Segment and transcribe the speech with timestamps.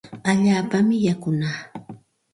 [0.29, 1.59] Allaapami yakunaa.